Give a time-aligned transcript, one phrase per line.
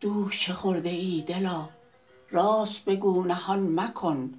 [0.00, 1.68] دوش چه خورده ای دلا؟
[2.30, 4.34] راست بگو نهان مکن.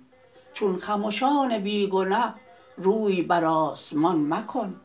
[0.53, 2.33] چون خمشان بی گنه
[2.77, 4.81] روی بر آسمان مکن.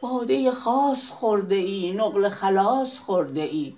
[0.00, 3.76] باده خاص خورده ای نقل خلاص خورده ای.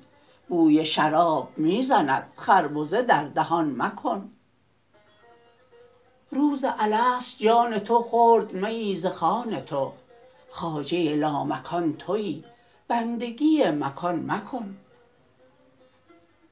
[0.48, 4.30] بوی شراب می زند خربزه در دهان مکن.
[6.30, 9.92] روز الست جان تو خورد میی ز خوان تو
[10.50, 12.44] خواجه لامکان توی
[12.88, 14.76] بندگی مکان مکن.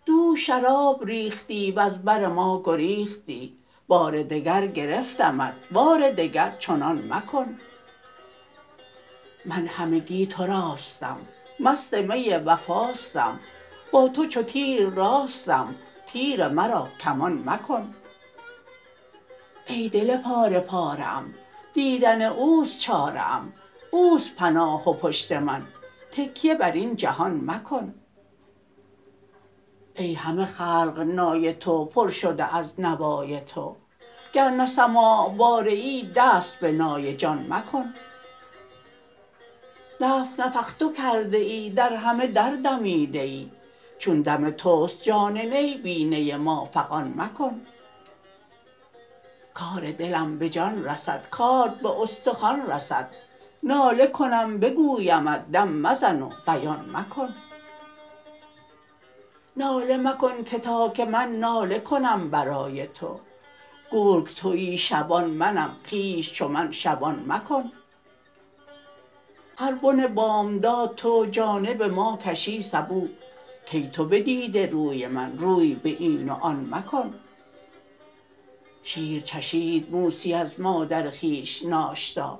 [0.07, 3.57] دوش شراب ریختی وز بر ما گریختی
[3.89, 7.59] بار دگر گرفتمت بار دگر چنان مکن.
[9.45, 11.19] من همگی تو راستم
[11.61, 13.41] مست می وفاستم
[13.93, 15.75] با تو چو تیر راستم
[16.07, 17.95] تیر مرا کمان مکن.
[19.67, 21.35] ای دل پاره پاره ام
[21.75, 23.53] دیدن او است چاره ام
[23.91, 25.67] او است پناه و پشت من
[26.13, 27.95] تکیه بر این جهان مکن.
[29.95, 33.77] ای همه خلق نای تو پر شده از نوای تو
[34.33, 37.95] گر نه سماع باره ای دست به نای جان مکن.
[40.01, 43.51] نفخ نفخت کرده ای در همه دردمیده ای
[44.03, 47.67] چون دم توست جان نی بی نی ما فغان مکن.
[49.55, 53.09] کار دلم به جان رسد کارت به استخوان رسد.
[53.63, 57.35] ناله کنم بگویمت دم مزن و بیان مکن.
[59.57, 63.21] ناله مکن که تا که من ناله کنم برای تو.
[63.91, 67.73] گرگ توی شبان منم خویش چو من شبان مکن.
[69.59, 73.09] هر بن بامداد تو جانب ما کشی سبو.
[73.67, 77.15] کی تو بدیده روی من؟ روی به این و آن مکن.
[78.83, 82.39] شیر چشید موسی از مادر خویش ناشتا.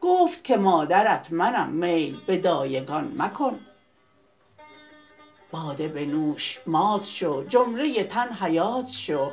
[0.00, 3.60] گفت که مادرت منم میل به دایگان مکن.
[5.50, 9.30] باده بنوش مات شو جمله تن حیات شو.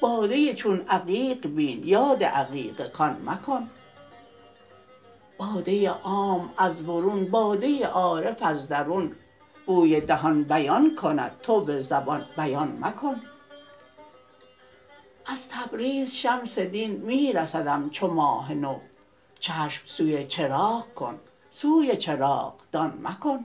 [0.00, 3.70] باده چون عقیق بین یاد عقیق کان مکن.
[5.38, 9.16] باده عام از برون باده عارف از درون.
[9.68, 13.20] بوی دهان بیان کند تو به زبان بیان مکن.
[15.26, 18.78] از تبریز شمس دین می رسدم چو ماه نو
[19.38, 21.20] چشم سوی چراغ کن
[21.50, 23.44] سوی چراغدان مکن.